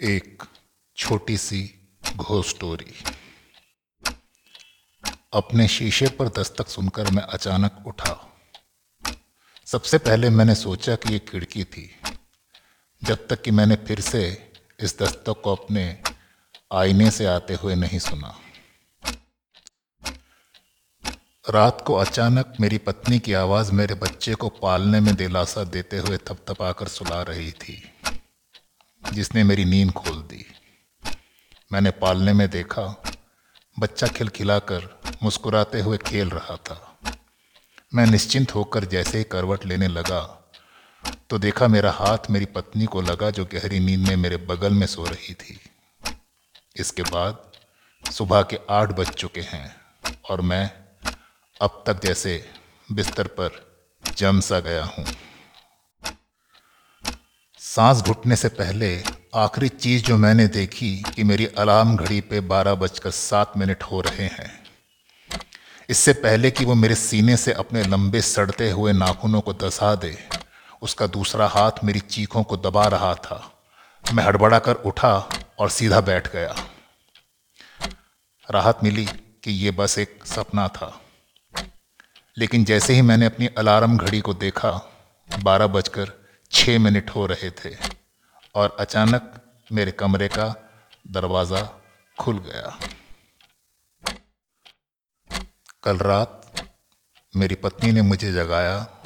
[0.00, 0.42] एक
[0.96, 2.92] छोटी सी घो स्टोरी
[5.32, 8.14] अपने शीशे पर दस्तक सुनकर मैं अचानक उठा।
[9.66, 11.90] सबसे पहले मैंने सोचा कि ये खिड़की थी,
[13.02, 16.02] जब तक कि मैंने फिर से इस दस्तक को अपने
[16.72, 18.34] आईने से आते हुए नहीं सुना।
[21.50, 26.18] रात को अचानक मेरी पत्नी की आवाज़ मेरे बच्चे को पालने में दिलासा देते हुए
[26.18, 27.82] थपथपाकर सुला रही थी।
[29.12, 30.44] जिसने मेरी नींद खोल दी।
[31.70, 32.84] मैंने पालने में देखा,
[33.76, 34.88] बच्चा खिलखिलाकर
[35.22, 36.84] मुस्कुराते हुए खेल रहा था।
[37.94, 40.20] मैं निश्चिंत होकर जैसे ही करवट लेने लगा
[41.30, 44.86] तो देखा मेरा हाथ मेरी पत्नी को लगा जो गहरी नींद में मेरे बगल में
[44.86, 45.58] सो रही थी।
[46.76, 47.42] इसके बाद
[48.04, 49.76] सुबह के आठ बज चुके हैं
[50.30, 50.70] और मैं
[51.60, 52.32] अब तक जैसे
[52.88, 53.60] बिस्तर पर
[54.16, 55.04] जम सा गया हूँ।
[57.78, 62.74] सांस घुटने से पहले आखिरी चीज़ जो मैंने देखी कि मेरी अलार्म घड़ी पे बारह
[62.74, 64.64] बजकर सात मिनट हो रहे हैं।
[65.88, 70.28] इससे पहले कि वो मेरे सीने से अपने लंबे सड़ते हुए नाखूनों को दसा दे,
[70.82, 73.52] उसका दूसरा हाथ मेरी चीखों को दबा रहा था।
[74.12, 76.54] मैं हड़बड़ा कर उठा और सीधा बैठ गया।
[78.50, 79.04] राहत मिली
[79.44, 81.00] कि ये बस एक सपना था।
[82.38, 84.92] लेकिन जैसे ही मैंने अपनी अलार्म घड़ी को देखा,
[85.38, 86.17] बारह बजकर
[86.50, 87.76] छः मिनट हो रहे थे
[88.54, 89.32] और अचानक
[89.72, 90.54] मेरे कमरे का
[91.08, 91.80] दरवाज़ा
[92.18, 92.78] खुल गया।
[95.82, 96.34] कल रात
[97.36, 99.02] मेरी पत्नी ने मुझे जगाया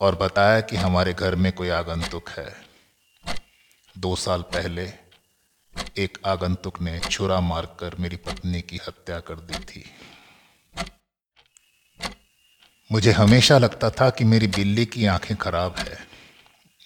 [0.00, 2.54] और बताया कि हमारे घर में कोई आगंतुक है।
[3.98, 4.92] दो साल पहले
[5.98, 9.84] एक आगंतुक ने छुरा मारकर मेरी पत्नी की हत्या कर दी थी।
[12.92, 16.13] मुझे हमेशा लगता था कि मेरी बिल्ली की आँखें खराब है।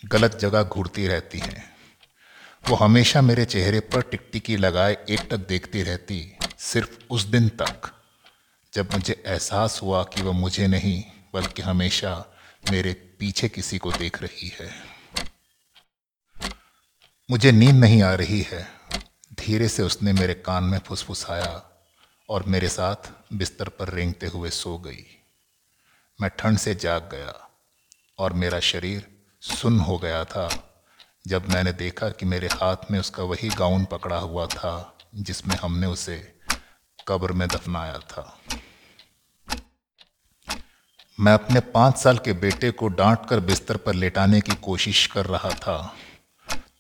[0.05, 1.77] गलत जगह घूरती रहती हैं।
[2.69, 8.05] वो हमेशा मेरे चेहरे पर टिकटिकी लगाए एकटक देखती रहती, सिर्फ़ उस दिन तक।
[8.75, 12.27] जब मुझे एहसास हुआ कि वह मुझे नहीं, बल्कि हमेशा
[12.71, 14.71] मेरे पीछे किसी को देख रही है।
[17.31, 18.69] मुझे नींद नहीं आ रही है।
[19.41, 21.85] धीरे से उसने मेरे कान में फुसफुसाया
[22.29, 22.97] और मेरे साथ
[23.33, 25.05] बिस्तर पर रेंगते हुए सो गई।
[26.21, 27.51] मैं ठंड से जाग गया
[28.19, 30.49] और मेरा शरीर सुन हो गया था,
[31.27, 35.87] जब मैंने देखा कि मेरे हाथ में उसका वही गाउन पकड़ा हुआ था, जिसमें हमने
[35.87, 36.17] उसे
[37.07, 38.35] कब्र में दफनाया था।
[41.19, 45.27] मैं अपने पाँच साल के बेटे को डांट कर बिस्तर पर लेटाने की कोशिश कर
[45.27, 45.77] रहा था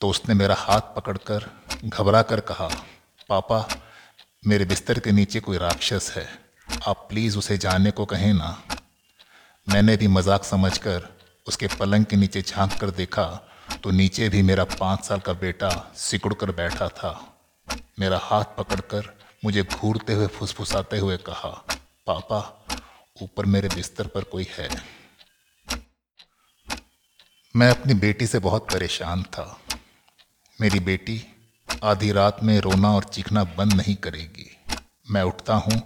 [0.00, 1.44] तो उसने मेरा हाथ पकड़कर
[1.84, 2.68] घबरा कर कहा,
[3.28, 3.68] पापा,
[4.42, 6.26] मेरे बिस्तर के नीचे कोई राक्षस है,
[6.88, 8.56] आप प्लीज़ उसे जाने को कहें ना।
[9.66, 11.08] मैंने भी मज़ाक समझकर
[11.48, 13.24] उसके पलंग के नीचे झाँक कर देखा
[13.82, 17.12] तो नीचे भी मेरा पाँच साल का बेटा सिकुड़ कर बैठा था।
[17.98, 21.50] मेरा हाथ पकड़कर मुझे घूरते हुए, फुसफुसाते हुए कहा,
[22.06, 22.40] पापा,
[23.22, 24.68] ऊपर मेरे बिस्तर पर कोई है।
[27.54, 29.60] मैं अपनी बेटी से बहुत परेशान था।
[30.60, 31.22] मेरी बेटी
[31.84, 34.50] आधी रात में रोना और चीखना बंद नहीं करेगी।
[35.10, 35.82] मैं उठता हूँ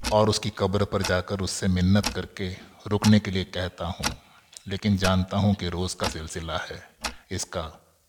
[0.00, 2.50] और उसकी कब्र पर जाकर उससे मिन्नत करके
[2.86, 4.16] रुकने के लिए कहता हूँ
[4.66, 6.82] लेकिन जानता हूँ कि रोज़ का सिलसिला है,
[7.30, 7.62] इसका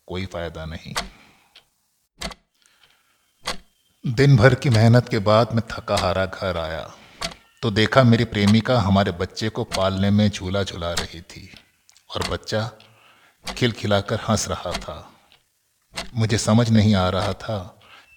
[0.08, 0.94] कोई फ़ायदा नहीं।
[4.04, 6.90] दिन भर की मेहनत के बाद मैं थका हारा घर आया
[7.62, 11.48] तो देखा मेरी प्रेमिका हमारे बच्चे को पालने में झूला झुला रही थी,
[12.10, 12.70] और बच्चा
[13.44, 14.96] खिलखिलाकर हंस रहा था।
[16.14, 17.58] मुझे समझ नहीं आ रहा था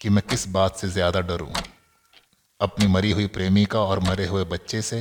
[0.02, 1.54] कि मैं किस बात से ज़्यादा डरूं।
[2.60, 5.00] अपनी मरी हुई प्रेमिका और मरे हुए बच्चे से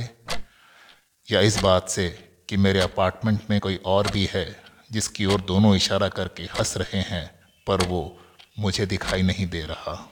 [1.27, 2.07] या इस बात से
[2.49, 4.45] कि मेरे अपार्टमेंट में कोई और भी है
[4.91, 7.25] जिसकी ओर दोनों इशारा करके हंस रहे हैं,
[7.67, 8.19] पर वो
[8.59, 10.11] मुझे दिखाई नहीं दे रहा।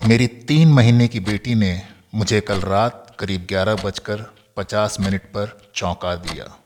[0.00, 4.22] मेरी तीन महीने की बेटी ने मुझे कल रात करीब ग्यारह बजकर
[4.56, 6.56] पचास मिनट पर चौंका दिया।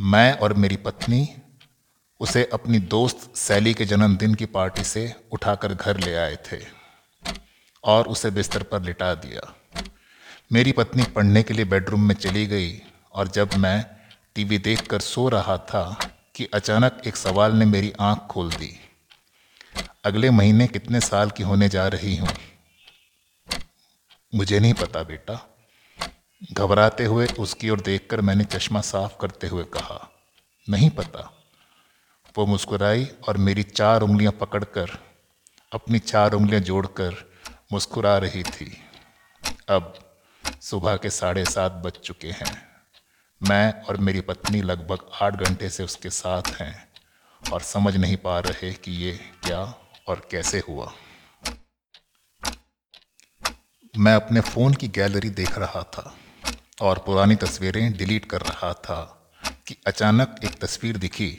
[0.00, 1.28] मैं और मेरी पत्नी
[2.20, 6.58] उसे अपनी दोस्त सैली के जन्मदिन की पार्टी से उठाकर घर ले आए थे
[7.84, 9.54] और उसे बिस्तर पर लिटा दिया।
[10.50, 13.84] मेरी पत्नी पढ़ने के लिए बेडरूम में चली गई और जब मैं
[14.34, 15.82] टीवी देखकर सो रहा था
[16.34, 18.72] कि अचानक एक सवाल ने मेरी आँख खोल दी।
[20.04, 22.28] अगले महीने कितने साल की होने जा रही हूँ?
[24.34, 25.38] मुझे नहीं पता बेटा।
[26.52, 30.10] घबराते हुए उसकी ओर देखकर मैंने चश्मा साफ़ करते हुए कहा,
[30.68, 31.30] नहीं पता।
[32.38, 34.98] वो मुस्कुराई और मेरी चार उंगलियाँ पकड़कर,
[35.72, 37.24] अपनी चार उंगलियाँ जोड़कर
[37.72, 38.76] मुस्कुरा रही थी।
[39.68, 39.94] अब
[40.62, 42.56] सुबह के साढ़े सात बज चुके हैं।
[43.40, 46.88] मैं और मेरी पत्नी लगभग आठ घंटे से उसके साथ हैं
[47.42, 49.12] और समझ नहीं पा रहे कि ये
[49.44, 49.60] क्या
[50.08, 50.92] और कैसे हुआ।
[53.94, 56.14] मैं अपने फ़ोन की गैलरी देख रहा था
[56.80, 59.00] और पुरानी तस्वीरें डिलीट कर रहा था
[59.66, 61.30] कि अचानक एक तस्वीर दिखी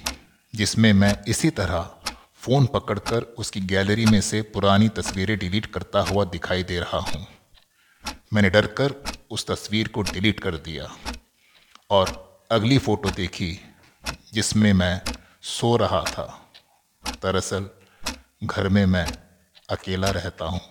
[0.54, 1.90] जिसमें मैं इसी तरह
[2.36, 7.26] फ़ोन पकड़कर उसकी गैलरी में से पुरानी तस्वीरें डिलीट करता हुआ दिखाई दे रहा हूँ।
[8.34, 8.94] मैंने डर कर
[9.32, 10.98] उस तस्वीर को डिलीट कर दिया
[11.90, 13.60] और अगली फ़ोटो देखी
[14.34, 15.02] जिसमें मैं
[15.42, 16.52] सो रहा था।
[17.08, 17.70] दरअसल,
[18.44, 19.08] घर में मैं
[19.70, 20.62] अकेला रहता हूँ।